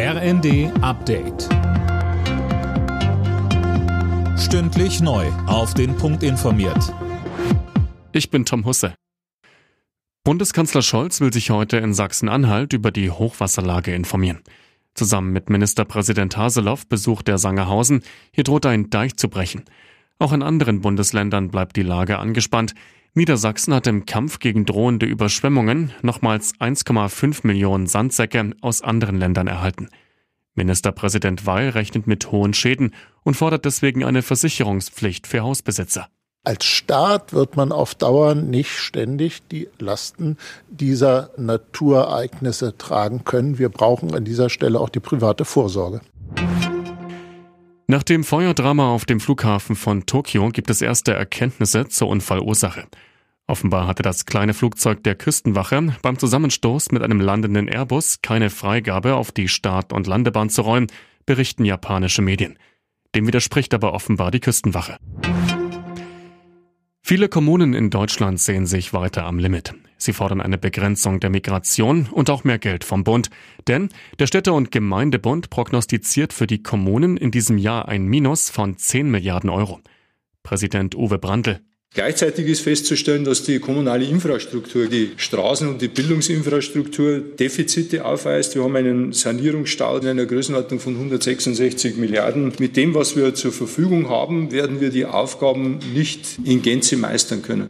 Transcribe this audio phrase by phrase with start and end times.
[0.00, 1.48] RND Update.
[4.38, 5.26] Stündlich neu.
[5.48, 6.94] Auf den Punkt informiert.
[8.12, 8.94] Ich bin Tom Husse.
[10.22, 14.38] Bundeskanzler Scholz will sich heute in Sachsen-Anhalt über die Hochwasserlage informieren.
[14.94, 18.02] Zusammen mit Ministerpräsident Haseloff besucht er Sangerhausen.
[18.30, 19.64] Hier droht ein Deich zu brechen.
[20.20, 22.72] Auch in anderen Bundesländern bleibt die Lage angespannt.
[23.14, 29.88] Niedersachsen hat im Kampf gegen drohende Überschwemmungen nochmals 1,5 Millionen Sandsäcke aus anderen Ländern erhalten.
[30.54, 36.08] Ministerpräsident Weil rechnet mit hohen Schäden und fordert deswegen eine Versicherungspflicht für Hausbesitzer.
[36.44, 40.36] Als Staat wird man auf Dauer nicht ständig die Lasten
[40.68, 43.58] dieser Naturereignisse tragen können.
[43.58, 46.00] Wir brauchen an dieser Stelle auch die private Vorsorge.
[47.90, 52.86] Nach dem Feuerdrama auf dem Flughafen von Tokio gibt es erste Erkenntnisse zur Unfallursache.
[53.46, 59.14] Offenbar hatte das kleine Flugzeug der Küstenwache beim Zusammenstoß mit einem landenden Airbus keine Freigabe
[59.14, 60.88] auf die Start- und Landebahn zu räumen,
[61.24, 62.58] berichten japanische Medien.
[63.14, 64.98] Dem widerspricht aber offenbar die Küstenwache.
[67.08, 69.72] Viele Kommunen in Deutschland sehen sich weiter am Limit.
[69.96, 73.30] Sie fordern eine Begrenzung der Migration und auch mehr Geld vom Bund.
[73.66, 78.76] Denn der Städte- und Gemeindebund prognostiziert für die Kommunen in diesem Jahr ein Minus von
[78.76, 79.80] 10 Milliarden Euro.
[80.42, 81.62] Präsident Uwe Brandl.
[81.94, 88.54] Gleichzeitig ist festzustellen, dass die kommunale Infrastruktur, die Straßen- und die Bildungsinfrastruktur Defizite aufweist.
[88.54, 92.52] Wir haben einen Sanierungsstau in einer Größenordnung von 166 Milliarden.
[92.58, 97.42] Mit dem, was wir zur Verfügung haben, werden wir die Aufgaben nicht in Gänze meistern
[97.42, 97.68] können.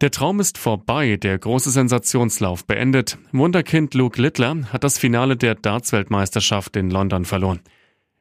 [0.00, 3.18] Der Traum ist vorbei, der große Sensationslauf beendet.
[3.32, 7.60] Wunderkind Luke Littler hat das Finale der Darts-Weltmeisterschaft in London verloren.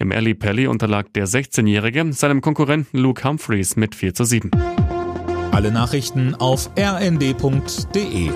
[0.00, 4.52] Im Alley Pally unterlag der 16-Jährige seinem Konkurrenten Luke Humphreys mit 4 zu 7.
[5.50, 8.30] Alle Nachrichten auf rnd.de